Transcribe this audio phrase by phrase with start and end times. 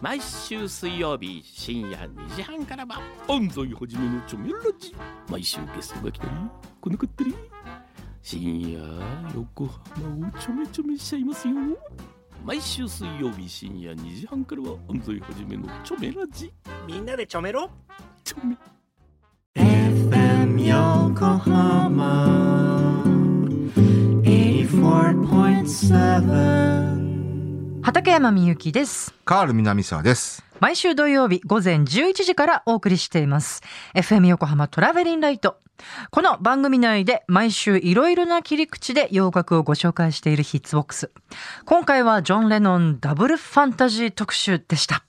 [0.00, 4.96] 毎週水曜日深夜2時半からは安西はじめのチョメラジ。
[5.28, 6.30] 毎週ゲストが来たり
[6.80, 7.34] 来なかったり。
[8.22, 8.80] 深夜
[9.34, 11.54] 横浜をちょめちょめしちゃいますよ。
[12.46, 16.50] 毎週水曜日深夜2時半からは安西はじめのチョメラジ。
[16.86, 17.68] みんなでちょめろ。
[18.24, 18.56] チョメ。
[19.56, 22.24] FM Yokohama
[24.24, 26.99] 84.7
[27.90, 29.12] 畠山みゆきです。
[29.24, 30.44] カール南沢です。
[30.60, 33.62] 毎週土曜日午前11時からお送りしています。
[33.96, 35.58] FM 横浜トラベリンライト。
[36.12, 41.10] この番組内で毎週いろいろな切り口で洋楽をご紹介しているヒッツボックス。
[41.64, 45.02] 今回はジョン・レノンダブルファンタジー特集でした。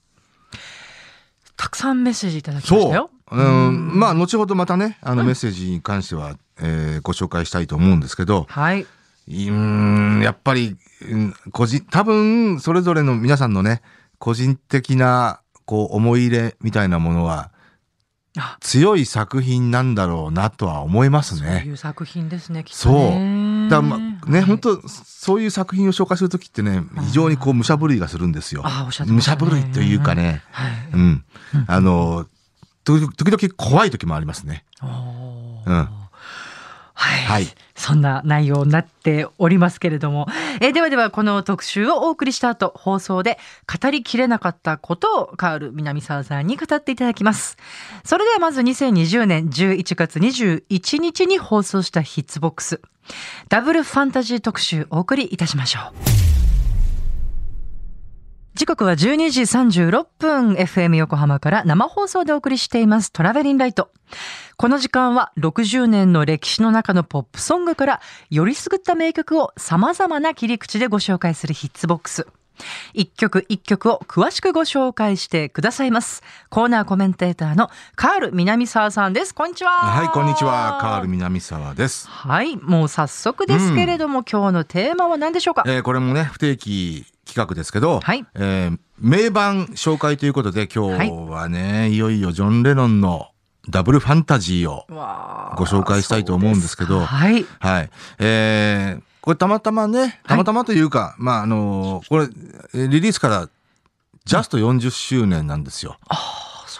[1.56, 3.10] たくさんメッセージいただきましたよ。
[3.30, 8.86] うん、まあ、後ほどまたね、あのメッセージに関しては、えーご紹介したいと思うんですけど、はい。
[9.48, 10.76] うーん、やっぱり、
[11.10, 13.82] うん個人、多分、それぞれの皆さんのね、
[14.18, 17.50] 個人的な、こう、思い入れみたいなものは
[18.38, 21.70] あ、強い作品なんだろうなとは思いますそうねい。
[21.70, 23.68] う作品ですね、きっとそうね。
[23.68, 28.62] だまあね、はい本当そういう作品を紹介するときってね、非常にこう、武者震いがするんですよ。
[28.64, 30.72] あおっしゃってま武者震いというかね、はい。
[30.94, 31.24] うん。
[31.66, 32.26] あの、
[32.84, 34.64] 時々怖い時もありますね。
[35.66, 36.01] うん
[37.02, 37.46] はい、はい。
[37.74, 40.28] そんな内容になっておりますけれども、
[40.60, 43.38] えーではではこの特集をお送りした後放送で
[43.82, 47.56] 語りきれなかったことをカール南沢さんに語っていただきます。
[48.04, 52.80] それではまず2020年11月21日に放送したヒッツボックス。
[53.48, 55.80] ダブルファンタジー特集お送りいたしましょ
[56.38, 56.41] う
[58.54, 63.90] 時刻は12時36分 FM 横浜から生放送でお送りしていますトラベリンライト
[64.58, 72.26] この時間は60年の歴史の中のポップソングからよりすぐった名曲を様々な切り口でご紹介するヒッツボックス。
[72.92, 76.22] 一曲一曲を詳しくご紹介してくださいます。
[76.50, 79.34] コーナーコメンテーターのカール南沢さんです。
[79.34, 79.70] こんにちは。
[79.70, 80.78] はい、こんにちは。
[80.80, 82.06] カール南沢です。
[82.08, 85.64] はい、もう早速ですけれども、今日のテーマは何でしょうか？
[85.66, 93.30] えーこれもね、不定期企画ですけど、はいえー名盤紹介ということで、今日はね、い、よいよジョン・レノンの
[93.68, 94.84] ダブルファンタジーを
[95.56, 97.44] ご紹介したいと思うんですけど、はい。
[97.58, 97.90] はい。
[98.20, 102.28] えーこれたまたまね、たまたまというか、まあ、あのーこれ、
[102.74, 103.48] えーリリースから
[104.24, 105.98] ジャスト40周年なんですよ。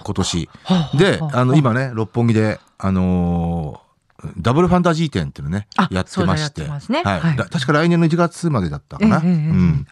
[0.04, 0.48] 今年。
[0.94, 3.91] で、あの、今ね、六本木で、あのー
[4.38, 6.62] ダブルファンタジー展っていうのねあ、やってまして。
[6.62, 7.20] ねはい。
[7.20, 9.20] はいら確か来年の1月までだったかな。
[9.24, 9.86] ええええうん。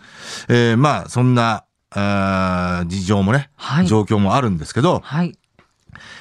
[0.48, 5.36] えーまあ、そんな、あー事情もね、はい状況もあるんですけど、はい。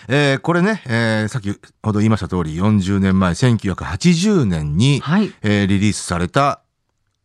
[0.08, 5.32] えーこれね、えーさっきほど言いました通り、40年前、1980年に、はい。
[5.44, 6.62] えーリリースされた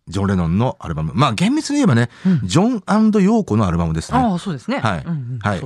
[0.08, 1.12] ジョン・レノンのアルバム。
[1.14, 4.18] まあ厳密に言えばね、うんジョンヨーコのアルバムですね。
[4.18, 4.78] ああ、そうですね。
[4.78, 5.60] はいうんうんはい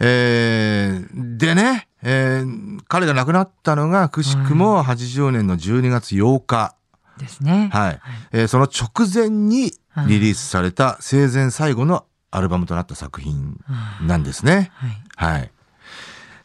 [0.00, 6.74] えーでね、えー彼が亡くなったのがくしくも80年の12月8日。
[7.18, 7.68] ですね。
[7.72, 8.00] はい。
[8.32, 9.72] えーその直前に
[10.08, 13.58] リリースされた生前最後のアルバムとなった作品
[14.02, 14.70] なんですね。
[15.16, 15.32] はい。
[15.34, 15.50] はい。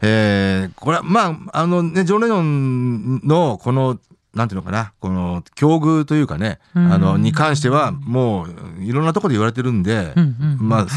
[0.02, 3.98] えーこれは、まあ、あのね、ジョン・レノンのこの、
[4.34, 8.46] なんていうのかな、この境遇というかね、うんあの、に関しては、も
[8.80, 10.14] う、いろんなところで言われてるんで、
[10.60, 10.88] まあ、はい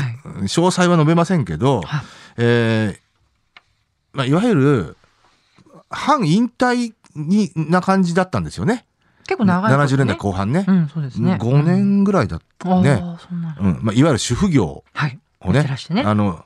[0.42, 2.02] 詳細は述べませんけど、はい
[2.38, 3.07] えー
[4.12, 4.96] まあ、いわゆる、
[5.91, 8.84] 反引退にな感じだったんですよね。
[9.26, 9.76] 結構長いね。
[9.76, 10.64] 70年代後半ね。
[10.66, 11.38] うん、そうですね。
[11.41, 12.92] 5年ぐらいだったね。
[13.02, 13.38] ああ、そん。
[13.38, 15.19] うんまあ、いわゆる主婦業はい。
[15.41, 16.02] をねやってらしてね。
[16.02, 16.44] あの、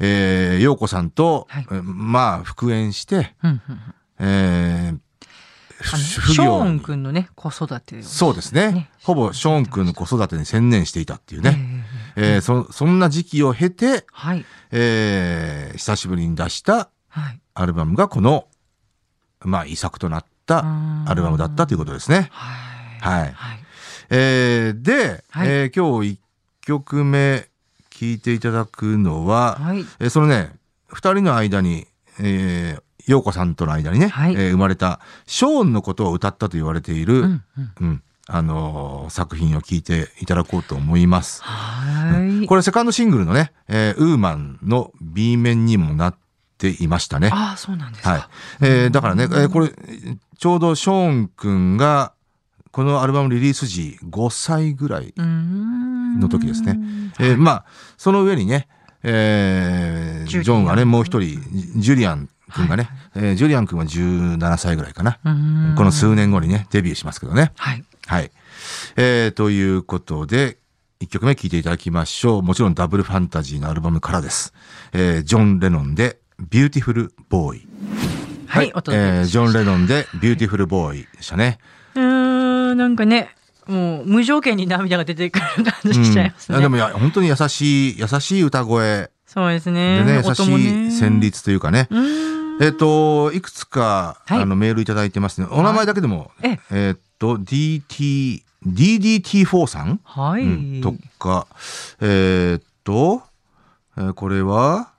[0.00, 3.78] えー、陽子さんと、はいえーまあ、復縁して、うんうんうん
[4.18, 11.84] えー、ショーン君のね、子育てをそうですねねほぼショーン君の子育てに専念していたっていうね。
[12.16, 14.44] えええーそ、そんな時期を経て、はい。
[14.70, 16.93] えー、久しぶりに出したはい。
[17.54, 18.46] アルバムがこの、
[19.40, 20.64] まあ、遺作となった
[21.06, 22.28] アルバムだったということですね。
[22.32, 23.20] はい。
[23.22, 23.58] はいはい。
[24.10, 26.18] えー、で、はいえー今日1
[26.66, 27.48] 曲目
[27.90, 29.80] 聴いていただくのは、はい。
[30.00, 30.52] えーそのね、
[30.88, 31.86] 二人の間に、
[32.20, 37.42] えー、陽子さんとの間にね、はいえー生まれた、ショーンのことを歌ったと言われている、ううん、ん
[37.80, 41.42] うんあのー作品を聴いていただこうと思います。
[41.42, 42.46] はい。
[42.46, 46.16] これセカンドシングルのね、えーウーマンの B 面にもなっ
[46.72, 47.30] ていましたね。
[47.32, 48.10] ああ、そうなんですか。
[48.10, 48.22] はい。
[48.62, 49.70] えーだからね、えーこれ、
[50.38, 52.12] ちょうどショーンくんが、
[52.70, 56.78] このアルバムリリース時5歳ぐらいの時ですね。
[57.20, 57.64] えーまあ、
[57.96, 58.68] その上にね、
[59.02, 61.40] えージョンがね、もう一人、
[61.76, 65.18] ジュリアン君がね、えージュリアン君は17歳ぐらいかな。
[65.76, 67.52] この数年後にね、デビューしますけどね。
[67.56, 67.84] はい。
[68.06, 68.30] はい。
[68.96, 70.58] えーということで、
[71.00, 72.42] 1曲目聴いていただきましょう。
[72.42, 74.52] もちろんダブルファンタジーのアルバムからです。
[74.92, 76.18] えージョン・レノンで、
[76.50, 77.68] Beautiful Boy。
[78.46, 81.58] はい、お届けえージョン・レノンで、 Beautiful Boy でしたね。
[81.94, 83.30] うーん、なんかね、
[83.66, 86.56] もう無条件に涙が出てくる感じしちゃいますね。
[86.56, 90.04] うんでもいや、本当に優しい、優しい歌声そうですね。
[90.04, 90.44] でね、優しい
[90.88, 91.18] 旋。
[91.20, 91.88] 律というかね。
[92.60, 95.48] えっ、と、いくつか、はいあのメールいただいてますね。
[95.50, 100.42] お名前だけでも、ええっ、と、DT、DDT4 さん、はい。
[100.42, 101.48] うんとか、
[102.00, 103.22] えっ、と、
[103.96, 104.93] えーこれは、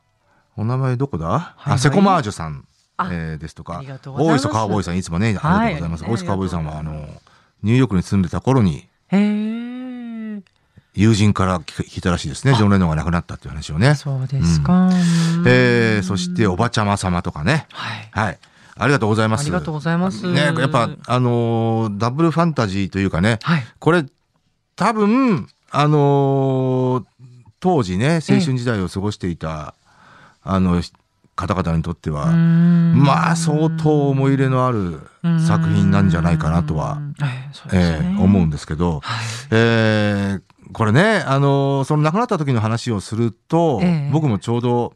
[0.58, 2.66] お名前どこだ、はいあ、セコマージュさん、
[2.98, 6.04] あえーですとか大磯カーボーイさん、いつもね、ありがとうございます。
[6.04, 6.94] はい大磯カーボーイさんは、あの、
[7.64, 8.88] ニューヨークに住んでた頃に。
[10.98, 12.54] 友人から聞聞いたらしいですね。
[12.56, 13.96] ジョン・レノンが亡くなったっていう話をね。
[13.96, 14.90] そうですか。
[15.46, 17.68] えーそして、おばちゃま様とかね。
[17.72, 18.10] はい。
[18.12, 18.40] はい。
[18.78, 19.42] ありがとうございます。
[19.42, 20.32] ありがとうございます。
[20.32, 23.66] ね、やっぱ、あのーダブルファンタジーというかね、はい。
[23.80, 24.06] これ、
[24.78, 27.06] 多分、あのー
[27.60, 29.74] 当時ね、青春時代を過ごしていた、
[30.46, 30.82] あの、
[31.36, 35.02] 方々にとっては、まあ、相当思い入れのある
[35.46, 39.26] 作品なんじゃないかなとは、うん、えーそうですえねー思うんですけど、はい。
[39.52, 40.42] えー
[40.74, 44.10] これね、あのーその亡くなった時の話をすると、ええ。
[44.12, 44.94] 僕もちょうど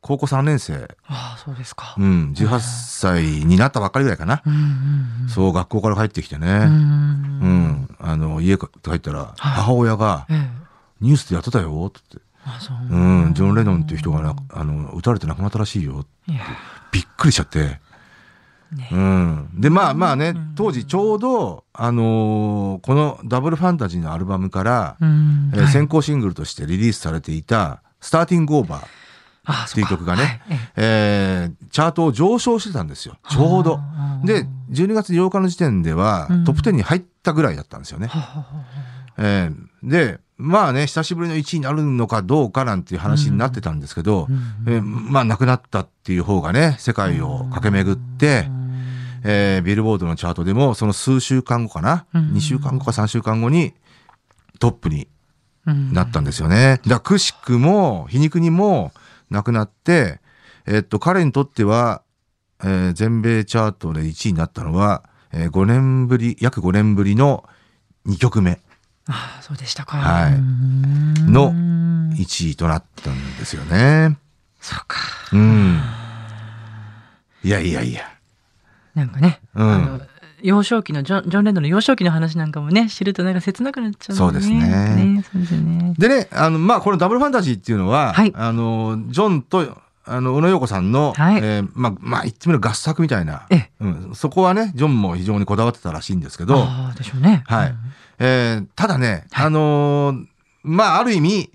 [0.00, 1.94] 高校3年生、ああ、そうですか。
[1.98, 4.42] うん、18歳になったばっかりぐらいかな。
[4.46, 4.52] うん
[5.22, 6.48] うんそう、学校から帰ってきてね。
[6.48, 6.62] うん。
[6.62, 6.68] ううん。
[7.68, 8.66] ん、あの家帰
[8.96, 10.64] ったら母親がええ
[11.00, 12.18] 「ニュースでやってたよ」って
[12.74, 12.88] う。
[12.94, 16.06] 「うんジョン・レノンっていう人がなあの撃たれて亡くなったらしいよ」
[16.92, 17.80] びっくりしちゃって、
[18.72, 18.88] ね。
[18.92, 25.50] うん、でまあまあね当時ちょうど、あのーこのダブルファンタジーのアルバムから、うん。
[25.54, 28.86] えー先行シングルとしてリリースされていた「スターティング・オーバー」
[29.46, 30.58] あっていう曲がね、はい。
[30.76, 31.50] ええ。
[31.66, 33.16] ーチャートを上昇してたんですよ。
[33.28, 33.80] ちょうど。
[34.24, 36.44] えで12月8日の時点ではうん。
[36.44, 38.10] トップ10に入ったぐらいだったんですよね。
[39.18, 48.48] えーでまあね久しぶりの1位になるのかどうかなんていう話になってたんですけど、うんえーまあ亡くなったっていう方がね世界を駆け巡って、
[49.24, 52.32] えービルボードのチャートでもその数週間後かな、うん。
[52.32, 53.74] 2週間後か3週間後に
[54.58, 55.08] トップに
[55.66, 55.92] うん。
[55.92, 56.80] なったんですよね。
[56.86, 58.92] だくしくも皮肉にも
[59.30, 60.20] 亡くなって、
[60.66, 62.02] えっと彼にとっては、
[62.62, 67.44] えー全米チャートで1位になったのは、えー5年ぶり約5年ぶりの
[68.06, 68.60] 2曲目
[69.08, 69.98] ああ、そうでしたか。
[69.98, 71.52] はいうんの
[72.14, 74.16] 1位となったんですよね。
[74.60, 74.98] そうか。
[75.32, 75.80] うん。
[77.42, 78.02] いやいやいや。
[78.94, 80.00] なんかね、うんあの
[80.42, 85.94] 幼少期のジョンジョン・レンドンの幼少期の話なんかもね知るとなんか切なくなっちゃうもんそうですねそうですよね。
[85.98, 97.42] でね、あの、まあ、このダブルファンタジーっていうのは、はいあの、ジョンと、あの、宇野洋子さんの、はいえーまあ、まあ、言ってみれば合作みたいなええ、うん、そこはね、ジョンも非常にこだわってたらしいんですけど、ああでしょうね。
[97.46, 97.76] はいうん
[98.18, 100.26] えーただね、はいあのー
[100.62, 101.50] まあ、ある意味、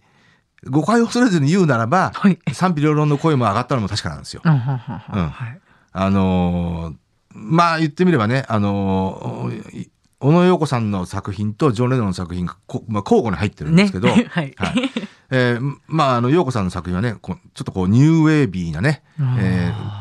[0.69, 2.38] 誤解を恐れずに言うならば、はい。
[2.53, 4.41] 賛否両論の声も上がったのも確かなんですよ。
[4.45, 4.51] うん。
[4.51, 6.95] あのー
[7.31, 14.53] まあ言ってみればね、あのーい小野洋子さんの作品とジョン・レノンの作品がこ、まあ、交互に入ってるんですけど、ね はい。
[14.57, 14.91] はい
[15.31, 19.03] えーまああの洋子さんの作品はねちょっとこうニューウェービーなね、
[19.38, 19.98] えあー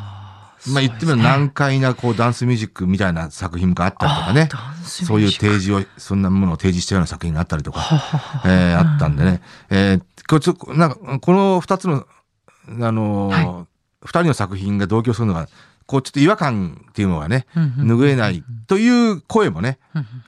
[0.67, 4.49] まあ言ってみれば難解なこうダンスミュージックみたいな作品があったりとかね。
[4.83, 7.81] そういう提示をそんなものを提示したような作品があったりとか、
[8.45, 12.07] えーあったんでね、えーこれちょっとなんかこの2つの
[12.67, 13.67] あのーは
[14.03, 15.49] 2人の作品が同居するのが
[15.87, 19.79] こうちょっと違和感っていうのがねうん拭えないという声もね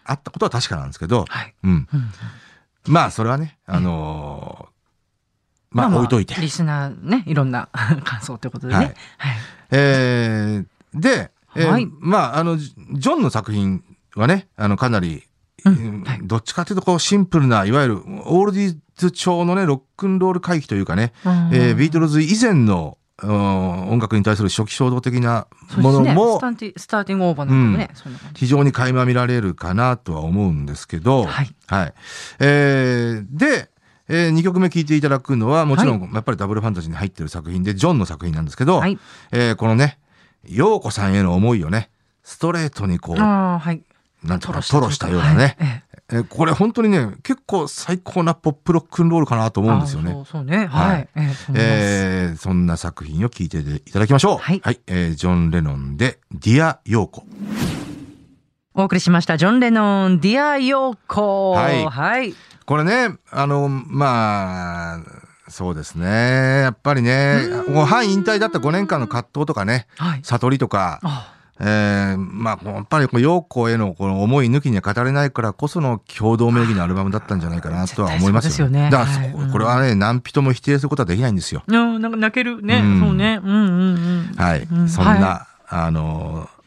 [0.04, 1.54] あったことは確かなんですけど、はい。
[1.64, 1.88] うん、うん
[2.86, 4.70] まあそれはねあのー
[5.76, 6.34] まあ置いといて。
[6.40, 7.68] リスナーねいろんな
[8.04, 8.78] 感想ということでね。
[8.78, 8.94] ははいい。
[9.70, 11.88] えーで、えーはい。
[11.98, 13.82] まああのジジョンの作品
[14.14, 15.22] はねあのかなり、
[15.64, 16.04] うん。
[16.24, 17.96] どっちかというとこうシンプルないわゆる
[18.26, 25.46] オールディーズ調のねロックンロール回帰というかね、えービートルズ以前のうん音楽に対する初期衝動的な
[25.76, 28.12] ものもスタンティスターティングオーバーね、そん。
[28.34, 31.54] 非常に垣間見られるかなとは思うんですけど、はい。
[32.38, 33.69] えーで、
[34.10, 38.98] え2曲目聴いていただくのはもちろんやっぱりダブルファンタジーに入ってる作品でジョンの作品なんですけど、はい。
[39.32, 39.98] えーこのね
[40.48, 41.90] 陽子さんへの思いをね
[42.22, 43.82] ストレートにこうはい。
[44.24, 50.10] なんていうか吐露したようなね、はいえええーこれ本当にね結構最高なポップロックンロールかなと思うんですよね。
[50.10, 50.66] そうそうね。
[50.66, 51.06] ははいい。
[51.54, 54.38] えーそんな作品を聴いていただきましょう。
[54.38, 57.24] はいえージョン・レノンで「Dear Yoko
[58.74, 59.36] お送りしました。
[59.36, 61.52] ジョン・レノン、 Dear Yoko。
[61.52, 62.34] はいはい。」
[62.66, 65.00] これねあのまあ
[65.48, 70.20] そうですねやっぱりねこう反引退だった5年間の葛藤とかねはい。
[70.22, 78.66] 悟りとかあえーまあ、やっぱりこうヨーコへのこの思い抜きには語れないからこその共同名義のアルバムだったんじゃないかなとは思いますよ。
[78.66, 81.62] よねだからそはいうんこれはね、何人も否定することはできないんですよ。
[81.66, 82.76] うん、なんか泣けるね。
[82.78, 83.40] うんそうね。
[83.44, 84.34] うんうんうん。
[84.38, 84.62] はい。
[84.62, 86.59] うんそんな、はあのー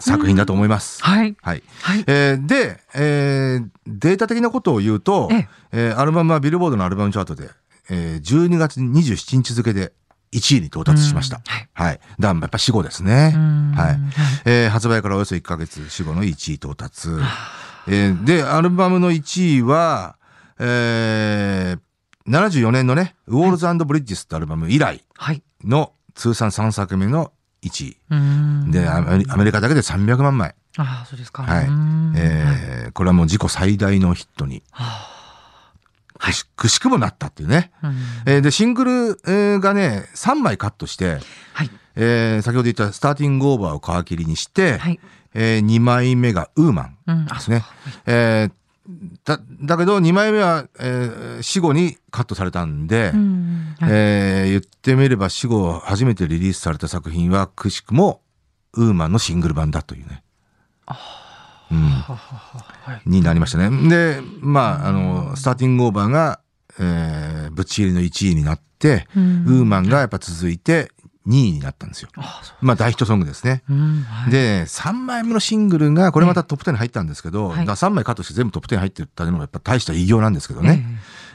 [0.00, 1.02] 作品だと思います。
[1.02, 1.36] はい。
[1.42, 1.62] はい。
[1.82, 2.04] はい。
[2.06, 7.48] えーで、えーデータ的なことを言うと、えええーアルバムはビルボードのアルバムチャートで、
[7.90, 9.92] えー12月27日付で
[10.32, 11.36] 1位に到達しました。
[11.36, 12.00] うんはいはい。
[12.18, 13.32] だやっぱ死後ですね。
[13.34, 13.98] うんはい。
[14.44, 17.08] えー発売からおよそ1ヶ月死後の1位到達。
[17.88, 20.16] えーで、アルバムの1位は、
[20.58, 21.80] えー
[22.28, 25.42] 74年のね、ウォールズブリッジスってアルバム以来はい。
[25.64, 27.96] の通算3作目の1位。
[28.10, 29.00] うんで、ア
[29.36, 30.54] メリカだけで300万枚。
[30.76, 31.42] ああ、そうですか。
[31.42, 35.06] はいうんえーこれはもう自己最大のヒットには
[36.18, 37.70] くし,、くしくもなったっていうね。
[37.82, 37.96] あうん
[38.26, 41.18] えーで、シングル、えーがね、3枚カットして、
[41.52, 41.70] はい。
[41.96, 44.98] えー先ほど言ったスターティングオーバーを皮切りにして、はい。
[45.34, 47.26] え2枚目がウーマンうん。
[47.30, 47.64] あ、ですね。
[48.06, 48.52] えー
[49.24, 53.74] だだけど2枚目は、えー死後にカットされたんで、うん。
[53.78, 58.22] はいえー言ってみれば死後初めてリリースされた作品はくしくも
[58.72, 60.22] ウーマンのシングル版だというね。
[61.70, 62.04] うん。
[63.04, 63.88] になりましたね。
[63.90, 66.40] で、まあ、あの、スターティングオーバーが、
[66.80, 70.90] えーぶっちぎりの1位になって、うんウーマンがやっぱ続いて
[71.28, 72.08] 2位になったんですよ。
[72.16, 72.64] あそう。
[72.64, 73.62] まあ大ヒットソングですね。
[73.68, 74.02] うん。
[74.02, 80.84] はい、で、3枚目のシングルが、これまたトップ10に入ったんですけど、はいだから3枚カットして全部トップ10に入ってったのがやっぱ大した偉業なんですけどね。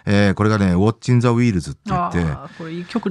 [0.05, 2.19] えーこれがね、ウォッチン・ザ・ウィールズって言って、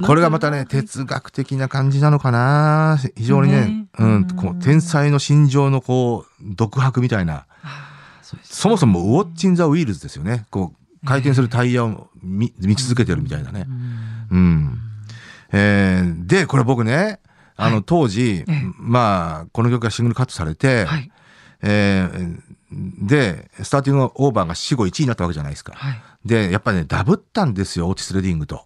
[0.05, 7.47] これがまたね、哲学的な感じなのかな非常にね、ねうん、こう、天才の心情のこう、独白みたいな、
[8.43, 10.45] そもそもウォッチン・ザ・ウィールズですよね。
[10.51, 13.65] こう、回転するタイヤを見見続けてるみたいなね。
[14.31, 14.79] うん。
[15.53, 17.19] えーで、これ僕ね、
[17.55, 21.11] あの、はい当時、ええまあ、この曲がシングルカットされて、はい。
[21.61, 22.39] えー
[22.75, 25.73] で、 Starting Over が死後1位になったわけじゃないですか。
[25.75, 26.01] はい。
[26.25, 28.65] で、やっぱりね、ダブったんですよ、オーティス・レディングと。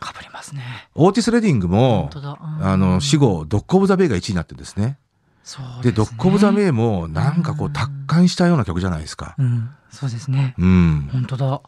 [0.00, 0.62] かぶりますね。
[0.94, 2.10] オーティス・レディングも。
[2.14, 2.26] うん
[2.66, 4.86] あの、死後、 Dock of the Bay が1位になってるんですね。
[4.86, 4.96] で、
[5.44, 5.92] そうですね。
[5.92, 9.34] Dock of the Bay も、なんかこう、達観したような曲じゃないですか。
[9.38, 9.70] うん。
[9.90, 10.54] そうですね。
[10.58, 11.08] うん。
[11.12, 11.60] 本当だ。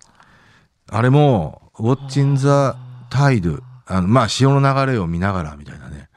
[0.91, 2.77] あれも、 watching
[3.11, 6.09] the tide、あの、まあ、潮の流れを見ながらみたいなね。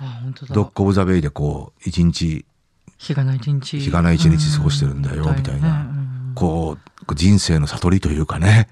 [0.00, 0.54] あ、本当だ。
[0.54, 2.44] Dock of the Bay でこう、一日、
[2.98, 3.78] 日がない一日。
[3.80, 6.76] 日がない一日過ごしてるんだようみたいなうんこ
[7.08, 8.68] う、人生の悟りというかね、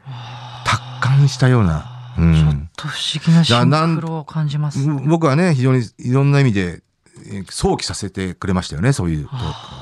[0.64, 1.92] 達観したような。
[2.18, 2.70] うちょっん。
[2.76, 4.78] と不思議なシンクロを感じます。
[5.06, 6.82] 僕はね、非常にいろんな意味で、
[7.28, 9.36] えー想起させてくれましたよね、そういうとこ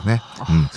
[0.04, 0.22] ろね。
[0.48, 0.68] うん。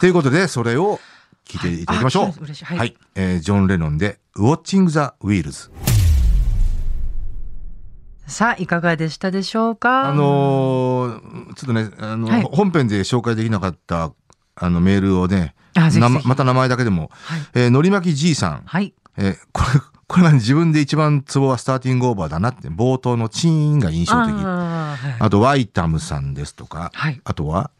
[0.00, 1.00] ということで、それを
[1.46, 2.24] 聞いていただきましょう。
[2.64, 2.78] はい。
[2.78, 2.96] はい。
[3.14, 5.70] えージョン・レノンで、ウォッチング・ザ・ウィールズ。
[8.26, 10.08] さあ、いかがでしたでしょうか？
[10.08, 14.12] あのーちょっとね、あの、はい本編で紹介できなかった、
[14.56, 15.54] あの、メールをね、
[16.24, 17.40] また名前だけでも、はい。
[17.54, 18.94] えーのりまきじいさん、はい。
[19.18, 24.34] えーこれ、これは自分で一番ツボはスターティングオーバーだなって、冒頭のチーンが印象的。
[24.36, 27.20] あはいと、ワイタムさんですとか、はい。
[27.24, 27.70] あとは、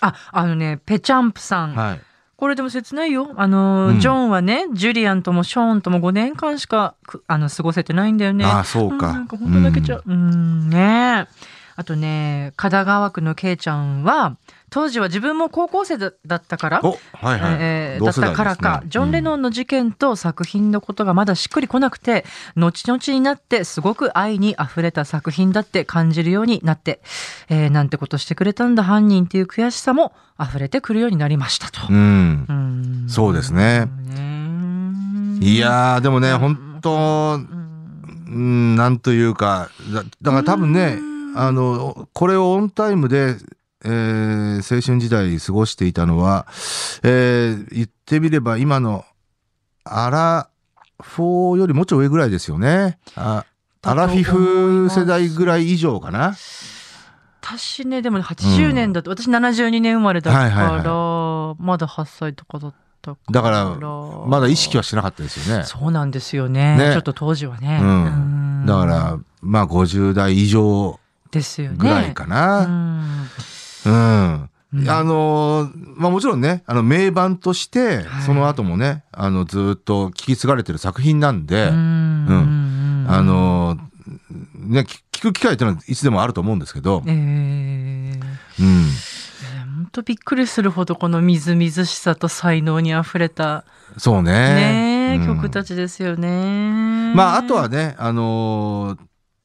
[0.00, 1.74] あ、あのね、ペチャンプさん。
[1.74, 2.00] はい。
[2.42, 3.30] これでも切ないよ。
[3.36, 8.44] あのー、うんジョンはね、ジュリアンともショーンとも5年間しかくあの過ごせてないんだよね。
[8.44, 9.12] ああ、そうか。
[9.12, 10.02] んなんか本当泣けちゃう。
[10.04, 14.36] うん、ねえあとね、片川区のケイちゃんは、
[14.72, 17.56] 当時は自分も高校生だだったから、お、はいはい。
[17.60, 22.24] えーだったからか、ねジョン・レノンの事件と作品のことがまだしっくりこなくて、
[22.56, 27.02] 後々になってすごく愛に溢れた作品だって感じるようになって、
[27.50, 31.80] えーなんてことしてくれたんだ犯人っていう悔しさも溢れてくるようになりましたと。
[31.90, 32.52] うんう。
[32.52, 33.86] んそうですね。
[33.86, 40.98] ねいやー、でもね、本当うん、なんというか、だだから多分ね、
[41.36, 43.36] あの、これをオンタイムで、
[43.84, 46.46] えー青春時代過ごしていたのは、
[47.02, 49.04] えー言ってみれば今の
[49.84, 50.48] アラ
[51.00, 52.98] フォーよりもうちょい上ぐらいですよね。
[53.16, 53.44] あ
[53.82, 56.34] アラフィフ世代ぐらい以上かな。
[57.42, 63.32] 私ね、でも80年だと、私72年生まれだから、はいはいまだ8歳とかだったから。
[63.32, 63.76] だから、
[64.26, 65.64] まだ意識はしてなかったですよね。
[65.64, 66.76] そうなんですよね。
[66.78, 67.80] ねちょっと当時はね。
[67.82, 68.08] うんう
[68.62, 71.00] んだから、まあ50代以上
[71.32, 71.76] ですよね。
[71.76, 73.26] ぐらいかうな。
[73.90, 74.48] んうん。
[74.74, 83.80] うんあのーまあもちろんね、あの名盤としてはい、その後もね、あのずっと聞き継がれてる作品なんで、うんうんあのー
[84.54, 88.14] ね、聞聞く機会っていうのはいつでもあると思うんですけど、えー
[88.60, 88.86] うん。
[89.76, 93.64] 本当びっくりするほどこのみずみずしさと才能にあふれた
[93.98, 95.16] そうね。
[95.16, 97.12] ね、うん曲たちですよね。
[97.14, 98.98] まああとはね、あのー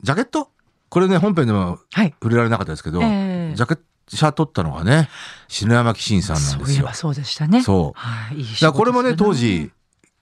[0.04, 0.52] ジャケット？
[0.88, 2.12] これね、本編でもはい。
[2.22, 5.10] 触れられなかったですけど、ええジャケッ写撮ったのがね
[5.48, 6.94] 篠山紀信さんなんですよそういえば。
[6.94, 7.62] そうでしたね。
[7.62, 9.72] そうはい、いいこれもね当時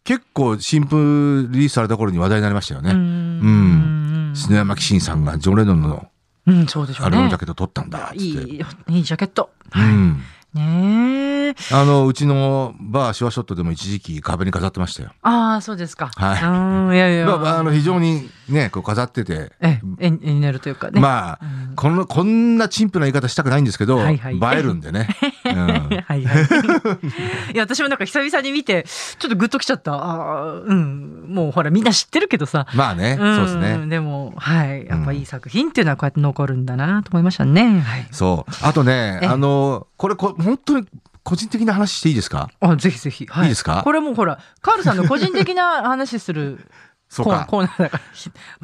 [0.03, 2.93] 結構新譜リリースされた頃に話題になりましたようね。
[2.93, 6.07] ん篠山紀信さんがジョン・レノンの
[6.47, 7.07] うん、そうでしょうね。
[7.07, 8.23] アルバムジャケット撮ったんだっつって。
[8.23, 9.49] いい、いいジャケット。
[9.71, 9.89] はい。
[9.89, 10.21] うん
[10.55, 11.55] ねえ。
[11.71, 15.11] あのうちのバーシュワショットでも一時期壁に飾ってましたよ。
[15.21, 16.11] ああ、そうですか。
[16.15, 17.25] はいうん、いやいや。
[17.25, 21.01] まあまあ、あの非常にねこう飾ってて、え絵になるというかね。
[21.01, 25.09] まあうんこのこんな陳腐な言い方したくないんですけど、はいはい映えるんでね。
[25.45, 26.23] うん はいはい。
[27.53, 28.85] いや、私もなんか久々に見て、
[29.19, 29.93] ちょっとグッときちゃった。
[29.93, 31.25] ああ、うん。
[31.29, 32.67] もうほら、みんな知ってるけどさ。
[32.73, 33.85] まあね、んそうですね。
[33.87, 34.85] でも、はい。
[34.87, 37.79] やっぱいい作品っていうのはこうやって残るんだなと思いましたね。
[37.81, 38.07] はい。
[38.11, 38.51] そう。
[38.61, 40.87] あとね、えあの、これこ、本当に
[41.23, 42.49] 個人的な話していいですか？
[42.59, 43.25] あ、ぜひぜひ。
[43.29, 43.81] はいいですか？
[43.83, 46.67] これもほら、カールさんの個人的な話する
[47.09, 47.45] そうか。
[47.47, 48.03] コーナーだから。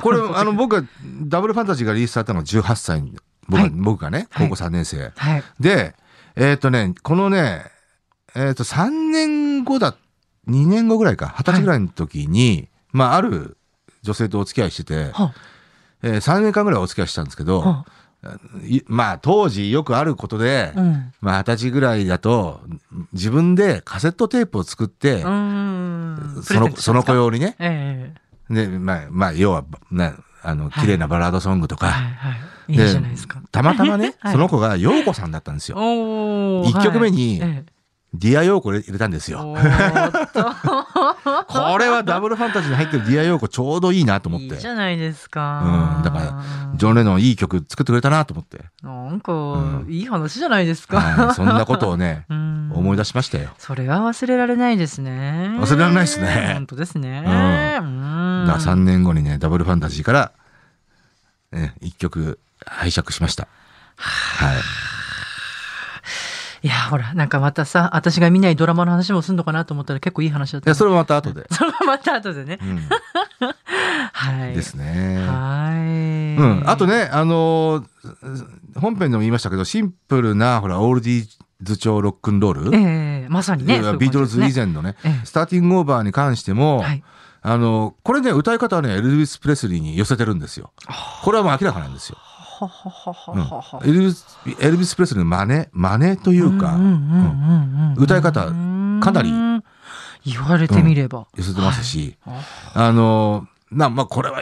[0.03, 0.87] これ、あの、僕が、
[1.23, 3.15] ダブルファンタジーがリリースされたのが18歳に、
[3.47, 5.11] 僕が,、はい僕がね、はい高校3年生。
[5.15, 5.43] はい。
[5.59, 5.95] で、
[6.41, 7.65] えっ、とね、このね、
[8.35, 9.95] えっ、と、3年後だ、
[10.47, 13.57] 2年後ぐらいか、20歳ぐらいの時に、まあ、ある
[14.01, 15.33] 女性とお付き合いしてて、は
[16.01, 17.85] えー3年間ぐらいお付き合いしたんですけど、は
[18.63, 21.13] いまあ、当時よくあることで、うん。
[21.21, 22.61] まあ、20歳ぐらいだと、
[23.13, 26.41] 自分でカセットテープを作って、うん。
[26.43, 27.25] その、その子よ。
[27.25, 28.13] 用にね、え
[28.49, 32.39] えで、まあ、まあ、要は、な、あの、綺麗なバラードソングとか、はいはい。
[32.71, 33.41] いいじゃないですか。
[33.51, 35.77] たまたまね、 はいその子が陽子さんだったんですよ。
[35.77, 37.65] おー一曲目にはいえ
[38.13, 39.55] Dear Yoko 入れたんですえよ。
[41.47, 44.67] これは Double Fantasy に入ってる Dear Yoko ちょうどいいなと思っていいじ。
[44.67, 45.97] ゃないですか。
[45.97, 46.43] うんだから
[46.75, 48.65] ジョン・レノンいい曲作ってくれたなと思って。
[48.83, 50.99] なんか、んいい話じゃないですか。
[50.99, 53.49] はい、そんなことをね、 うん思い出しましたよ。
[53.57, 55.55] それは忘れられないですね。
[55.57, 57.23] 忘れられないですね本当ですね。
[57.25, 60.31] ううんだから3年後にね、 Double Fantasy から、
[61.51, 63.47] ね、一曲拝借しました。
[63.97, 64.61] はい。
[66.63, 70.69] いや、ほら、なんかまたさ、私が見ないドラマの話もすんのかなと思ったら結構いい話だった。
[70.69, 71.47] いや、それもまた後で。
[71.51, 72.59] それはまた後でね。
[72.61, 72.65] う
[74.13, 74.51] はい。
[74.51, 75.25] ん、ですね。
[75.27, 76.39] はい。
[76.39, 77.85] うん、あとね、あのー
[78.79, 81.27] 本編でも言いましたけど、シンプルな、ほら、オールディー
[81.61, 82.75] ズ調ロックンロール。
[82.75, 83.79] ええまさにね。
[83.97, 87.03] ビートルズ以前のね、ええスターティングオーバーに関しても、はい。
[87.43, 90.71] あの、これね、歌い方はね、エルビス・プレスリーに寄せてるんですよ。
[91.23, 92.17] これはもう明らかなんですよ。
[92.61, 93.89] うん。
[93.89, 99.31] エルビスエルビス・プレスリーの真似、真似というか、んうんうんうんうん歌い方かなり
[100.25, 101.27] 言われてみれば。
[101.35, 102.35] 寄せてますし、はい
[102.75, 104.41] あの、な、まあ、これは、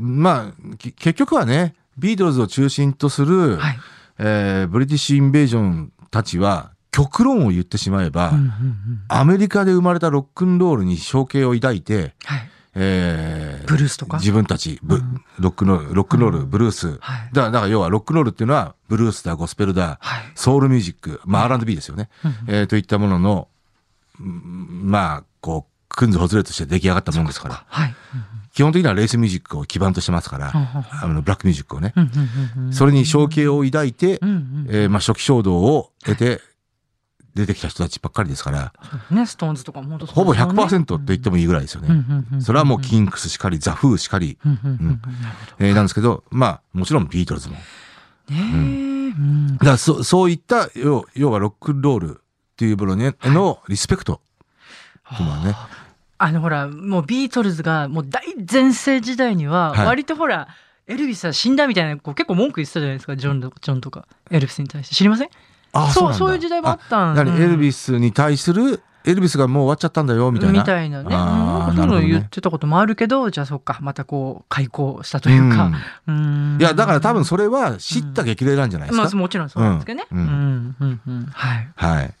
[0.00, 3.78] まあ、き結局はね、ビートルズを中心とする、はい。
[4.18, 6.72] えーブリティッシュ・インベージョンたちは、
[7.04, 8.50] 極論を言ってしまえば、うんうんうん
[9.08, 12.50] アメリカで生まれたロックンロールに象形を抱いて、はい。
[12.74, 14.18] えーブルースとか？
[14.18, 16.98] 自分たち、ブうんロックンロール、ロックンロール、ブルース。
[17.00, 20.22] はいだから、だから要はロックンロールっていうのは、ブルースだ、ゴスペルだ、はい。
[20.36, 22.08] ソウルミュージック、まあ R&B ですよね。
[22.24, 23.48] うんえーといったものの、
[24.20, 27.64] うんまあ、こう、くんずほずれとして出来上がったものですから。
[27.66, 27.94] はい。
[28.52, 31.92] 基本的にはレースミュージックを基盤としてますから、うんうんうんあの、ブラックミュージックをね。
[31.96, 32.10] うんうん
[32.58, 36.40] うんうんそれに憧憬を抱いてう、んうんえーまあ初期衝動を得て、
[37.34, 38.72] 出てきた人たちばっかりですから、
[39.10, 42.04] ね、ストーンズとかも本当そうほぼですよね100%って言ってもいいぐらいですよね。
[42.40, 44.38] それはもうキンクスしかり、ザ・フーしかり、
[45.58, 47.56] えーなんですけど、まあ、もちろんビートルズも。
[48.28, 48.46] どねえう
[49.22, 49.56] ん。
[49.58, 52.22] だそそういった要要はロックンロールっ
[52.56, 54.20] ていうものへのリスペクト
[55.10, 55.54] ね、
[56.18, 59.86] あのほらもうビートルズがもう大全盛時代にははい。
[59.86, 60.46] 割とほら、
[60.86, 64.06] エルビスは死んだみたいなこう結構文句言ってたじゃないですかジョンとジョンとか。
[64.30, 64.94] エルビスに対して。
[64.94, 65.28] 知りません？
[65.72, 67.14] あそうそういう時代もあったん。
[67.14, 67.42] 何うん。
[67.42, 70.60] エルビスに対するエルビスがもう終わっちゃったんだよみたいな。
[70.60, 71.08] みたいなね。
[71.08, 71.10] ん。
[71.10, 75.70] なんかそういうの言ってたこともあるけど、じゃあそっか、またこう、開口したというか。
[76.06, 76.58] うん。
[76.60, 80.06] いやだから多分それは知った激励なんじゃないですか、まあもちろんそうなんですけどね。
[80.12, 80.22] ううん。
[80.22, 81.26] ん、うん、うん。
[81.32, 82.14] はい。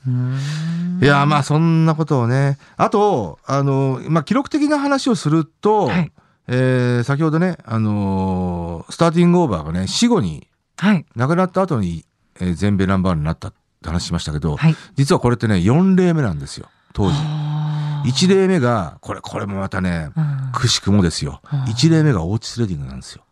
[1.02, 2.56] いやまあそんなことをね。
[2.78, 6.12] あとあの、まあ、記録的な話をすると、はい。
[6.48, 11.04] えー先ほどね、あのースターティングオーバーがね死後にはい。
[11.14, 12.06] 亡くなった後に、
[12.40, 14.76] えー全米ナンバーワンになったって話しましたけど、はい。
[14.96, 17.16] 実はこれってね4例目なんですよ当時。
[17.20, 18.02] あ。
[18.04, 20.50] ー1例目がこれこれもまたねうん。
[20.52, 21.40] くしくもですよ。
[21.52, 21.60] うん。
[21.64, 23.22] 1例目がオーチス・レディングなんですよ。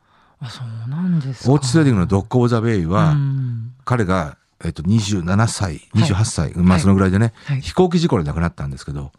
[0.40, 1.52] あ、そうなんですか。
[1.52, 3.72] オーチス・レディングの「ドッグ・オブ・ザ・ベイは」うん。
[3.84, 7.60] 彼が、えっと27歳28歳、まあそのぐらいでね、はい。
[7.62, 9.12] 飛行機事故で亡くなったんですけど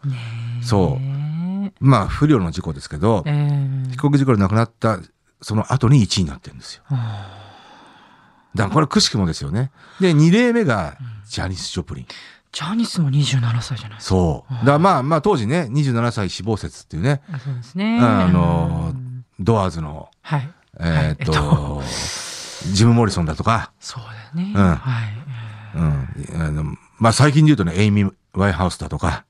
[0.61, 1.19] そう。
[1.79, 4.99] まあ不慮の事故ですけど、えー飛行機事故で亡くなった
[5.41, 6.83] その後に1位になってるんですよ。
[8.55, 9.71] あだからこれくしくもですよね。
[9.99, 12.05] で2例目がジャニス・ジョプリン。
[12.05, 12.07] ー
[12.51, 14.09] ジャニスも27歳じゃないですか。
[14.09, 14.65] そう。
[14.65, 17.99] だまあまあ当時ね27歳死亡説っていうねあそうですね。
[18.01, 18.93] あの
[19.39, 20.49] ドアーズのはい。
[20.79, 21.31] えーっと、
[21.77, 22.29] はい
[22.73, 24.03] ジム・モリソンだとか、そう
[24.35, 24.53] だよね。
[24.55, 25.77] うんはい。
[25.77, 26.41] うん。
[26.41, 26.63] あの、
[26.97, 29.25] まあ、最近で言うとね、エイミー・ワイハウスだとか、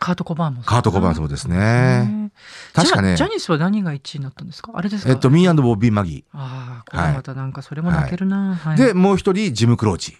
[0.00, 2.32] カート・コバーンもカート・コバーンそうですね。
[2.72, 4.72] 確かねジャニスは何が1位になったんですか？
[4.74, 5.10] あれですか？
[5.10, 8.56] えっと、ミーボビー・マギああ、これまたなんかそれも泣けるな。
[8.56, 8.74] はー。
[8.74, 10.16] いで、、もう一人、ジム・クローチ。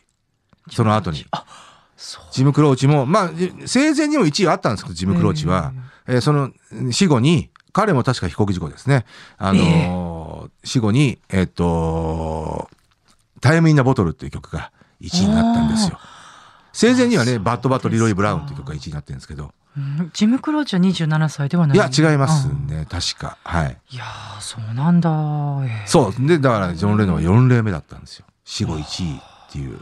[0.71, 1.25] その後に。
[2.33, 3.31] ジム・クローチも、まあ、
[3.67, 5.73] 生前にも1位あったんですけど、ジム・クローチは。
[6.07, 6.51] えーその
[6.91, 9.07] 死後に、彼も確か飛行機事故ですね。
[9.39, 12.69] あのー死後に、えっ、と、
[13.41, 15.99] Time in a Bottle っていう曲が1位になったんですよ。
[16.73, 19.53] 生前にはね、 Bad, Bad Leroy Brown っていう曲が1位になってるんですけど。
[19.77, 23.37] うんジム・クローチは27歳ではないいや、違いますうんね、確か。
[23.45, 23.77] はい。
[23.91, 25.09] いやー、そうなんだ。
[25.11, 26.27] えーそう。
[26.27, 28.27] で、だから、ジョン・レノンは4例目だったんですよ。
[28.45, 29.21] 死後1位っ
[29.53, 29.79] ていう。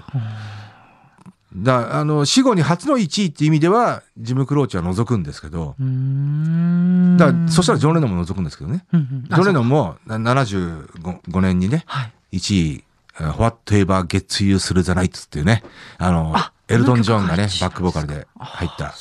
[1.57, 7.17] だあの、死後に初の1位っていう意味では、ジム・クローチは除くんですけど、うーん。
[7.17, 8.85] だそしたらジョン・レノンも除くんですけどね。
[8.93, 9.65] うんうん、ジョン・レノン。
[9.65, 12.37] ンもな75年にね、はい。
[12.37, 12.85] 1位、
[13.19, 15.65] Whatever Gets You Through the Night っていうね、
[15.97, 18.93] あの、あエルトン・ジョンがね、バックボーカルで入った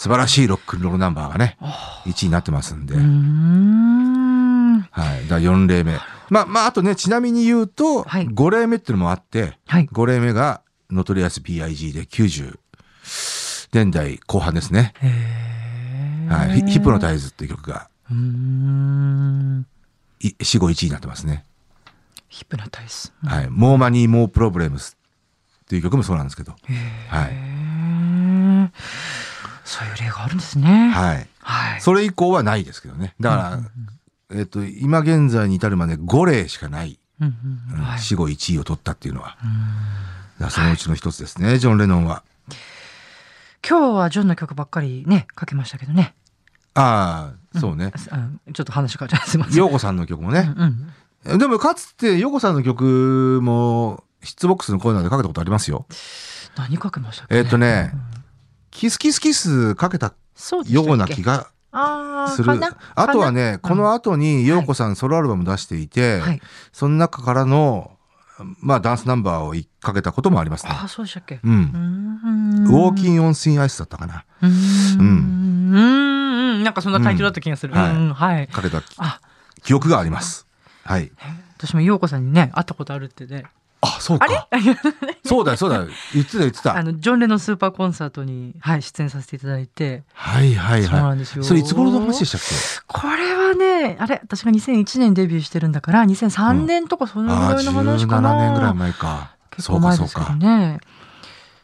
[0.00, 1.58] 素晴らしいロックンロールナンバーがね、
[2.06, 2.94] 1位になってますんで。
[2.94, 3.00] は
[5.22, 5.28] い。
[5.28, 5.98] だから4例目。
[6.30, 9.86] まあ、まあ、あとね、ちなみに言うと、はい5例目っていうのもあって、はい。
[9.92, 11.92] 5例目がNotorious B.I.G.
[11.92, 12.58] で90
[13.74, 14.94] 年代後半ですね。
[16.30, 16.62] はい。
[16.62, 19.66] ヒ Hypnotize っていう曲がうーん。
[20.20, 21.44] い死後1位になってますね。
[22.30, 23.12] Hypnotize。
[23.22, 23.48] はい。
[23.50, 24.96] Mo Money Mo Problems
[25.62, 26.56] っていう曲もそうなんですけど。
[27.10, 27.50] はい。
[29.70, 30.90] そういう例があるんですね。
[30.92, 31.28] はい。
[31.38, 31.80] はい。
[31.80, 33.14] それ以降はないですけどね。
[33.20, 39.28] だから、えっと、今現在に至るまで5例しかない、うんうんうんはい死後1位を取ったっていうのは。
[39.28, 42.24] だからそのうちの一つですね、ジョン・レノンは。
[43.66, 46.14] 今日はジョンの曲ばっかりね、かけましたけどね。
[46.74, 47.92] ああ、そうね。
[48.10, 49.56] あのちょっと話変わっちゃいますいません。
[49.56, 50.52] ヨーコさんの曲もね。
[50.56, 50.92] うん
[51.26, 51.38] うん。
[51.38, 55.86] でもかつてヨーコさんの曲もヒッツボックスのコーナーでかけたことありますよ。
[56.56, 58.09] 何かけましたっけえっとねうん
[58.70, 60.14] キスキスキスかけた
[60.68, 61.48] ような気が
[62.28, 62.60] する。
[62.94, 66.40] あとはね、かこの後にヨーコさんソロアルバム出していて、はい。
[66.72, 67.92] その中からの、
[68.60, 70.72] まあダンスナンバーをかけたこともありますね。
[70.72, 71.40] ああ、そうでしたっけ？
[71.42, 72.64] うん。
[72.68, 74.24] ウォーキン・オン・シン・アイスだったかな。
[74.40, 74.52] うーん。
[74.52, 75.74] うん。
[75.74, 75.78] う
[76.60, 76.64] ん。
[76.64, 77.74] なんかそんなタイトルだった気がする。
[77.74, 78.48] うんはい。
[78.48, 79.20] かけたあ、
[79.62, 80.46] 記憶があります。
[80.84, 81.12] はい。
[81.58, 83.44] 私も陽子さんにね、会ったことあるってね。
[83.82, 84.48] あ、そうか。
[85.24, 85.86] そうだよ、そうだよ。
[86.12, 86.76] 言ってた、言ってた。
[86.76, 91.16] あの、ジョン・レノンスーパーコンサートに、はい、出演させていただいて、はいはいそうなはい。
[91.16, 91.44] んですよ。
[91.44, 92.40] それいつ頃の話でしたっ
[92.86, 98.34] これはね、あれ、私が2001年デビューしてるんだから、2003年とかそけのぐらいの話かな。
[98.34, 99.30] 17年ぐらい前か。
[99.50, 100.36] 結構そうか、そう前ですけどか。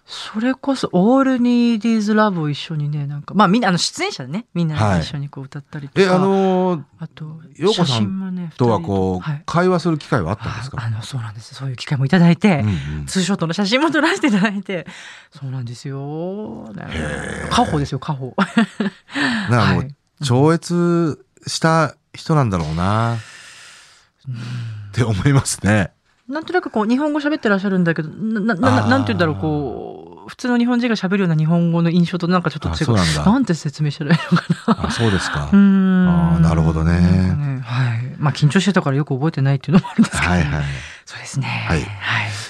[0.06, 0.12] ね。
[0.32, 6.00] それこそ、オールニーディーズラブを一緒にね、なんか、まあみんな、あの、出演者でね、みんなはい一緒にこう歌ったりとか。
[6.00, 10.76] え、あのー、あと、陽子さんとはこうはい、会話する機会はあったんですか？
[10.76, 11.54] はいあの、そうなんです。
[11.54, 14.86] そういう機会もいただいて、うんうんツーショットの写真も撮らせていただいて、
[15.30, 16.72] そうなんですよ。
[16.74, 18.32] 家宝ですよ、家宝。
[19.50, 23.16] なんかもうはい、超越した人なんだろうな。
[23.16, 23.18] っ
[24.92, 25.92] て思いますね。
[26.28, 29.85] なんとなくこう、日本語喋ってらっしゃるんだけど、な、な、なんて言うんだろう、こう、
[30.26, 32.96] 普通の日本人が喋るような日本語の印象となんかちょっと違う。
[32.96, 34.88] なんだなんて説明したらいいのかな。
[34.88, 35.48] あ、そうですか。
[35.52, 38.14] うーんあーなるほどねなんかはい。
[38.18, 40.30] まあ、緊張してたからよく覚えてないっていうのもあるんですけど。
[40.32, 40.64] はいはい。
[41.04, 41.66] そうですね。
[41.68, 41.88] はいはい。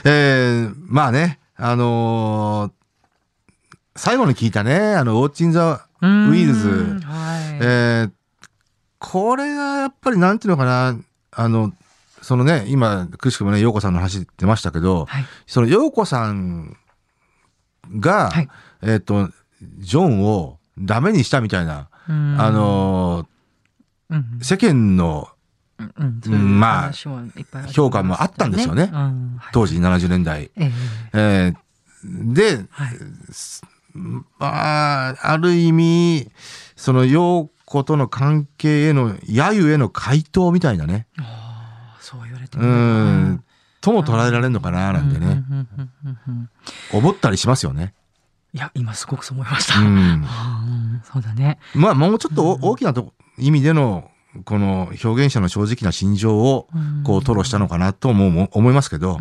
[0.04, 2.72] えー、まあね、あのー
[3.98, 6.68] 最後に聞いたね、あの、ウォッチンザ、ウィウィルズ
[7.06, 7.58] はい。
[7.62, 8.10] えー
[8.98, 10.96] これがやっぱりなんていうのかな、
[11.30, 11.72] あの、
[12.22, 15.24] そのね、今、くしくもね、陽子さんの話出ましたけど、はい。
[15.46, 16.76] その陽子さん
[17.94, 18.48] が、はい。
[18.82, 19.30] えっ、と、
[19.78, 22.40] ジョンをダメにしたみたいな、うん。
[22.40, 23.26] あ、の
[24.10, 24.38] うん。
[24.40, 25.28] ー世間の
[25.78, 26.60] うんうん。
[26.60, 26.92] まあ
[27.72, 28.90] 評価もあったんですよね。
[28.92, 29.36] うん。
[29.38, 29.52] はい。
[29.52, 30.50] 当時70年代。
[30.56, 30.72] ええ。
[31.12, 31.56] えー
[32.04, 32.98] で、はい。
[34.38, 36.30] まあ、ある意味、
[36.76, 43.44] その陽子との関係への、揶揄への回答みたいなね、ああ、そう言われてうん、
[43.86, 45.44] とも捉えられるのかな、なんてね、
[46.92, 47.94] 思ったりしますよね。
[48.52, 49.78] いや、今すごくそう思いました。
[49.78, 49.86] うん。
[49.86, 50.26] うん
[51.04, 51.60] そうだね。
[51.72, 54.10] まあ、もうちょっとお大きなと意味での、
[54.44, 56.66] この表現者の正直な心情を、
[57.04, 59.20] こう、吐露したのかなとも思思いますけどう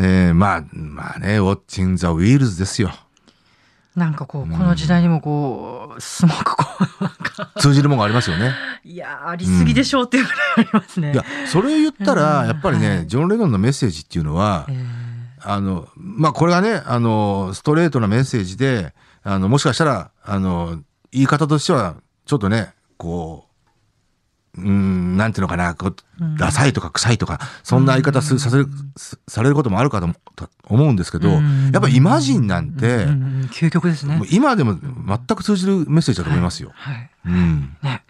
[0.00, 2.90] えーまあ、まあね、ウォッチン・ザ・ウィールズですよ。
[3.94, 6.66] なんかこう、この時代にもこう、すごくこ
[7.56, 8.54] う、通じるものがありますよね。
[8.84, 11.12] いやー、ありすぎでしょうっていうぐらいありますね。
[11.12, 15.04] いや、それを言ったら、うんやっぱりね、はいジョン・レノンのメッセージっていうのはえ、ー
[15.46, 23.46] あの、まあ、これがね、あの、ストレートなメッセージで、あの、もしかしたら、あの、言い方としては、ちょっとね、こ
[24.56, 25.96] うん、なんていうのかな、こう、
[26.38, 34.20] ダサいとか臭いとか、そんな言い方すさせる、すされることもあるかと思うんですけど、うんやっぱイマジンなんて、うんうん究極ですね。
[34.30, 36.70] 今でも全く通じるメッセージだと思いますよ。
[36.74, 37.10] はい。
[37.26, 37.76] うん。
[37.82, 38.03] ね。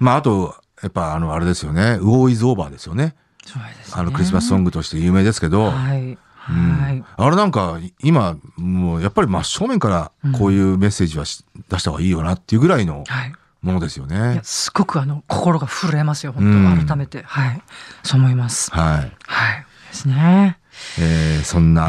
[0.00, 3.14] まあ、あと、やっぱあの、あれですよね、ウォーイズオーバーですよね。
[3.44, 4.00] そうですね。
[4.00, 6.18] あの、クリスマスソングとして有名ですけど、はい。
[6.48, 7.04] うんはい。
[7.16, 13.32] あれなんか今もうやっぱり真正面からこういうメッセージはし出した方がいいよなっていうぐらいのはい。
[13.62, 14.40] ものですよいねや。
[14.44, 17.62] すごくあの心が震えますようん本当改めて、はい
[18.04, 18.86] そう思いますはい。
[19.26, 20.58] はいですね
[21.00, 21.88] えーそんな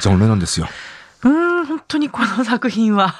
[0.00, 0.66] ジョン・レノンですよ。
[1.24, 1.30] うー
[1.62, 3.14] ん本当にこの作品は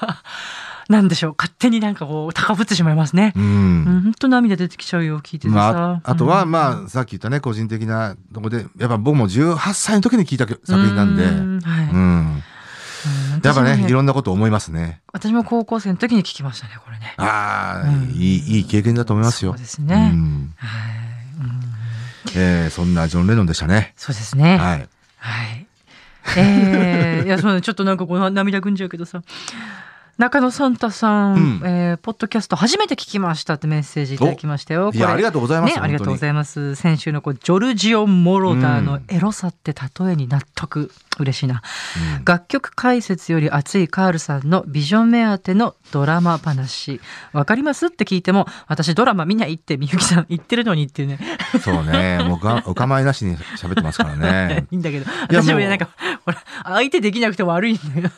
[0.88, 3.40] なんでしょう勝手になんかこう高ぶってしまいますねう。
[3.40, 12.42] うんん本当涙出てきちゃうよ聞いててさ、まあ、あとは、うんまあ、さっき言ったね、個人的なとこで、やっぱ僕も18歳の時に聞いた作品なんで、ううんんはいん。
[13.42, 15.01] やっぱね、いろんなこと思いますね。
[15.12, 19.53] 私も高校生の時に聞きましたねこれねああ、うんいい、いい経験だと思いますよ。
[19.53, 23.92] そうですねうんはい、うん、えーそんなジョン・レノンでしたね。
[23.97, 24.88] そうですねはい。
[25.18, 25.66] はい。
[26.38, 29.23] えー、いや、そうちょっとなんかこう涙ぐんじゃうけどさ。
[30.18, 34.90] 中野サンタさん、うんえーポッドキャスト初めて聞きましたってメッセージいただきましたよ。
[34.92, 35.74] いや、ありがとうございます。
[35.74, 36.74] ね、ありがとうございいます。
[36.74, 40.90] 先週のこうジョルジオ・モロダーのエロさって例えに納得。
[41.18, 41.55] 嬉しいな。
[41.55, 42.22] ます。
[42.24, 47.00] 楽曲解説より熱いカールさんのビジョン目当てのドラマ話。
[47.33, 51.18] わかりますって聞いても、私ドラマ見ないってみゆきさん言ってるのにっていうね。
[51.55, 52.18] うんそうね。
[52.24, 54.66] もうが お構いなしに喋ってますからね。
[54.72, 55.07] いいんだけど。
[55.29, 55.88] 私もなんか、
[56.24, 58.11] ほら、相手できなくて悪いんだけど。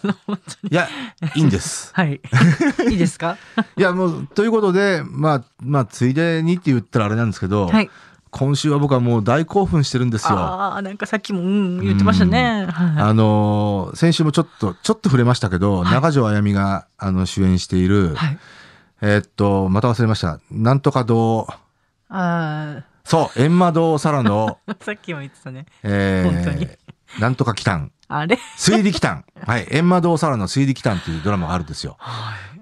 [0.70, 0.88] いや、
[1.34, 1.85] いいんです。
[1.94, 2.20] はい。
[2.90, 3.36] いいですか？
[3.76, 7.90] いや、もう、ということで、まあ、まあ、ついでにって言ったらあれなんですけど、はい。
[8.30, 10.36] 今週は僕はもう大興奮してるんですよ。
[10.38, 12.66] ああ、なんかさっきも、うん、言ってましたね。
[12.70, 18.16] はあのー先週もちょっと、ちょっと触れましたけど、はい中条あやみが、あの、主演している、い。
[18.16, 18.38] はい。
[19.00, 20.40] えーっと、また忘れました。
[20.50, 21.46] なんとか堂、
[22.08, 25.64] あそう、閻魔堂サラの、あ、 さっきも言ってたね。
[25.82, 27.90] え本当にー、なんとか祈祷。
[28.08, 28.38] あれ？
[28.56, 29.22] 推理祈祷。
[29.46, 29.66] はい。
[29.66, 31.98] 閻魔堂サラの推理祈祷っていうドラマがあるんですよ。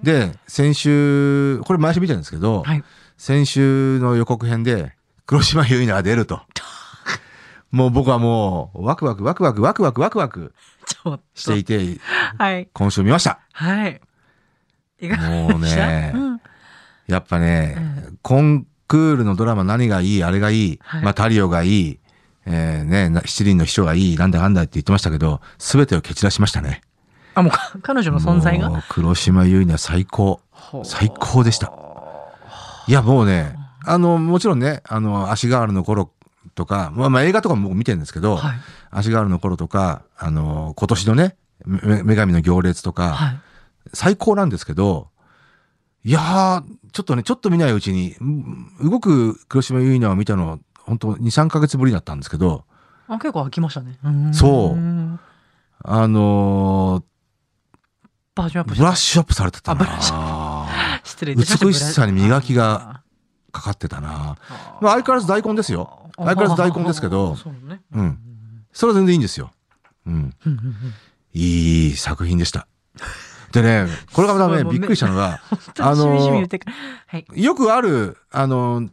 [0.03, 2.83] で、先週、これ毎週見てるんですけど、はい。
[3.17, 4.93] 先週の予告編で、
[5.25, 6.41] 黒島結菜が出ると。
[7.71, 10.53] もう僕はもう、ワクワクワクワクワクワクワクワク。
[11.33, 11.99] していて、
[12.37, 12.67] はい。
[12.73, 13.39] 今週見ました。
[13.53, 14.01] はい。
[15.01, 16.41] もうねうん
[17.07, 17.77] やっぱね、
[18.23, 21.99] コンクールのドラマ何がいい、あれがいい、はいまあタリオがいい、
[22.45, 26.81] えーね、な七輪の秘書がいい、なんだかんだって言ってましたけど、すべてを蹴散らしましたね。
[27.33, 28.83] あ、もうか彼女の存在が？
[28.89, 30.41] 黒島結菜最高。
[30.83, 31.71] 最高でした。
[32.87, 36.11] いや、もうね、あの、もちろんね、あの、足ガールの頃
[36.55, 38.55] とか、まあ、まあ映画とかも僕見てるんですけど、はい。
[38.89, 43.39] 足ガールの頃とか、あの、今年のね、め女神の行列とか、はい。
[43.93, 45.09] 最高なんですけど、
[46.03, 52.63] いやー、ちょっとね、ちょっと見ないうちに、うん動く黒島結菜を見たの、本当2、3ヶ月ぶりだったんですけど、
[53.07, 53.97] あ、結構飽きましたね。
[54.03, 55.19] うんそう
[55.87, 57.03] あの
[58.33, 59.85] バージョンアップーブラッシュアップされてたな
[61.03, 63.01] 失礼美しさに磨きが
[63.51, 64.37] かかってたな
[64.81, 66.09] まあ、相変わらず大根ですよ。
[66.17, 67.81] 相変わらず大根ですけど、そうね。
[67.93, 68.19] うん。
[68.73, 69.51] それは全然いいんですよ。
[70.05, 70.33] うん。
[71.33, 72.67] いい作品でした。
[73.51, 75.41] でね、これが またね、びっくりしたのが、
[75.79, 77.25] あのはい。
[77.35, 78.89] よくある、あの、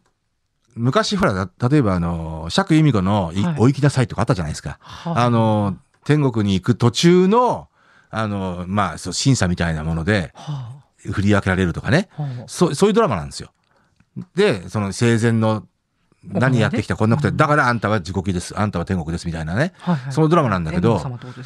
[0.75, 4.77] 昔ほら、例えばあの、釈由美子のいはいお行きなさいとかあったじゃないですか。
[4.81, 7.67] はあの、天国に行く途中の、
[8.09, 12.09] あの、まあ、そう審査みたいなもので、は振り分けられるとかね。
[12.47, 13.51] そう、そういうドラマなんですよ。
[14.35, 15.67] で、その生前の
[16.23, 19.73] 何やってきたこんなことで、だからあんたは地獄です、あんたは天国ですみたいなね。
[19.81, 20.95] あはいはいそのドラマなんだけど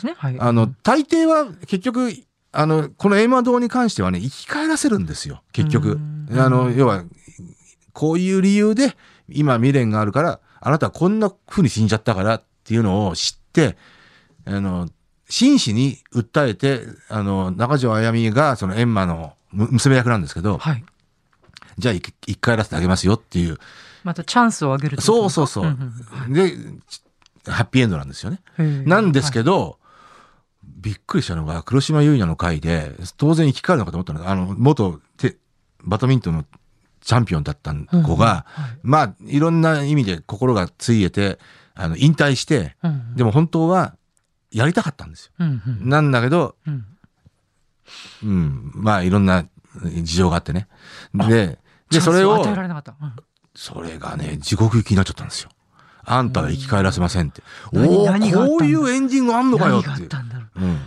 [0.04, 0.16] ね。
[0.18, 0.40] はい。
[0.40, 2.12] あの、大抵は結局、
[2.52, 6.40] あの、この閻魔堂に関してはね、生き返らせるんですよ、結局うん。
[6.40, 7.04] あの、要は、
[7.94, 8.96] こういう理由で、
[9.30, 13.78] 今未練があるから、あなたはこんな風に死んじゃったからっていうのを知って、
[14.46, 14.90] あの、
[15.30, 20.84] 真摯に訴えて、あの、中条あやみが、その閻魔のむ娘役なんですけど、はい。
[21.78, 23.58] じゃあ一一回やらせてあげますよっていう。
[24.04, 25.78] またチャンスをあげるそうそうそう。
[26.30, 26.52] で、
[26.88, 27.02] ち
[27.46, 28.40] ハッピーエンドなんですよね。
[28.58, 29.78] うんなんですけど、
[30.64, 35.38] びっくりしたのが、黒島結菜の回で、当然生き返るのかと思ったのが、あの、元テ
[35.84, 36.46] バドミントンの
[37.08, 38.46] チャンピオンだった子が、
[38.84, 41.40] まあ、いろんな意味で心がついえて、
[41.74, 43.96] あの、引退して、はいうんでも本当は、
[44.52, 45.32] やりたかったんですよ。
[45.40, 46.86] うんうんなんだけど、うん
[48.24, 49.46] うん、まあ、いろんな
[50.04, 50.68] 事情があってね。
[51.14, 51.58] で、
[51.90, 52.44] で、それを
[53.56, 55.50] それがね、地獄行きになっちゃったんですよ。
[56.04, 57.42] あんたは生き返らせませんって。
[57.72, 60.08] 何おお、こういうエンディングあんのかよ何があっていう。
[60.08, 60.62] んだろう。
[60.62, 60.74] うん。
[60.74, 60.78] へ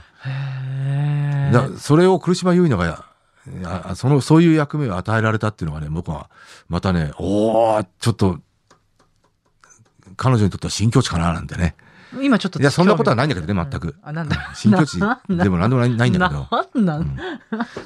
[1.49, 1.51] え。
[1.51, 3.10] だそれを苦島結菜が
[3.47, 6.29] いやそのそういう役目を与えられたっていうのがね僕は
[6.69, 8.39] またねおおちょっと
[10.17, 11.75] 彼女にとっては新境地かななんてね。
[12.21, 13.95] 今ちょっといやそんなことはないんだけどね全く。
[14.03, 14.51] あなんだ。
[14.55, 14.99] 新境地
[15.29, 16.49] でも何でもないないんだけど。
[16.75, 17.19] なんなん。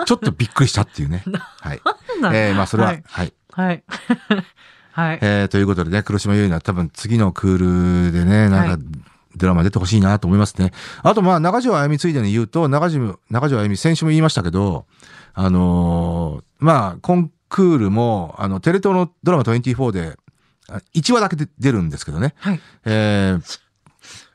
[0.06, 1.22] ちょっとびっくりしたっていうね。
[1.60, 1.80] はい。
[2.32, 3.28] えー、まあそれはははい。
[3.28, 3.84] い、はい。
[4.92, 5.18] はい。
[5.20, 8.80] えー、ということでね黒島結菜多分次のクールでねなんかはい
[9.36, 10.72] ドラマ出てほしいなと思いますね。
[11.02, 14.86] あとまあ中条あやみついでに言うと中条中条あやみ先週も言いましたけど
[15.34, 20.16] あのーまあコンクールもあのテレ東のドラマ24で
[20.68, 22.34] あ1話だけで出るんですけどね。
[22.38, 23.60] はいえー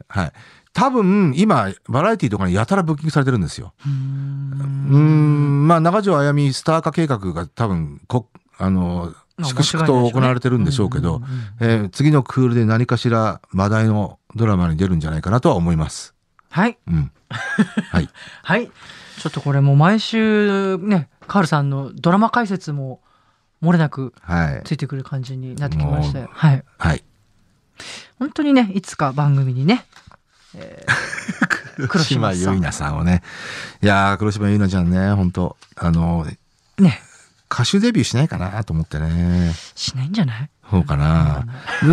[0.07, 0.31] はい。
[0.71, 3.73] 多分今バラエティとかにやたらブッキングされてるんですよ。
[3.85, 11.21] うんまあ中条あやみスター化計画が多分こあのまあ粛々と行われてるんでしょうけど、
[11.59, 16.13] えー次のクールで何かしら話題のドラマに出るんじゃないかなとは思います。
[16.49, 17.11] はいうん。
[17.91, 18.09] はい。
[18.43, 18.71] はい
[19.19, 23.01] ちょっとこれもう毎週ねカールさんのドラマ解説も
[23.61, 24.61] 漏れなくはい。
[24.65, 27.03] ついてくる感じになってきましたもよはいはい。
[28.17, 29.85] 本当にねいつか番組にね、
[30.55, 33.23] えー 黒島結菜さんをね。
[33.81, 36.27] いやー、黒島結菜ちゃんね、本当あの、
[36.77, 36.99] ね
[37.49, 39.53] 歌手デビューしないかなと思ってね。
[39.75, 40.49] しないんじゃない？
[40.69, 41.45] そうかな。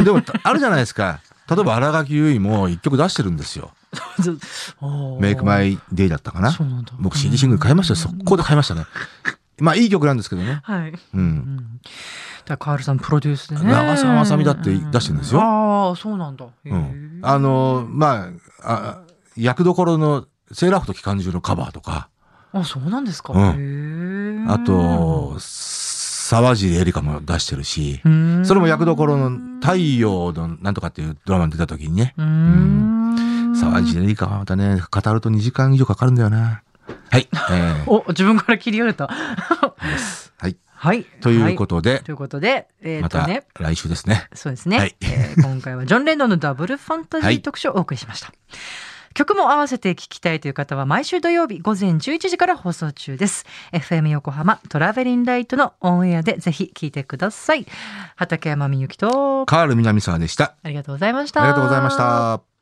[0.03, 1.21] でも、あるじゃないですか。
[1.49, 3.71] 例えば、荒垣結衣も一曲出してるんですよ。
[5.21, 6.51] メイクマイイデイだったかな。
[6.51, 6.57] な
[6.99, 7.97] 僕 CD シングル買いましたよ。
[7.97, 8.85] 速攻で買いましたね。
[9.59, 10.61] まあ、いい曲なんですけどね。
[10.65, 10.99] はい、う。
[11.15, 11.23] うん。
[11.23, 11.81] ん、
[12.45, 13.71] だカールさんプロデュースでね。
[13.71, 15.41] 長澤まさみだって出してるんですよ。
[15.41, 17.21] ああそうなんだ、うん。
[17.23, 18.29] あの、ま
[18.63, 19.01] あ、あ
[19.37, 22.09] 役どころのセーラー服と機関銃のカバーとか、
[22.53, 24.47] あそうなんですか、うん。
[24.49, 25.37] あと、
[26.29, 28.01] 沢尻エリカも出してるし、
[28.45, 33.57] それも役どころの太陽のなんとかっていうドラマに出た時にね、うーん。
[33.57, 36.63] 沢尻エリカはまたね、語ると2時間以上かかるんだよな。
[37.11, 37.29] はい。
[37.33, 39.07] えー お自分から切り上げた。
[39.07, 40.33] です。
[40.37, 40.57] はい。
[40.75, 41.05] はい。
[41.21, 43.29] ということで、ということでえっ、また
[43.61, 44.27] 来週ですね。
[44.35, 44.97] そうですね、はい。
[45.03, 48.33] えー今回はジョン・レノンのダブルファンタジー特集をお送りしました、
[49.17, 57.67] 曲も合わせて聴きたいという方は毎週土曜日午前11時から放送中です FM 横浜トラベリンライトのオンエアでぜひ聴いてください
[58.15, 60.55] 畠山みゆきとカール南沢でした。
[60.63, 62.56] ありがとうございましたありがとうございました。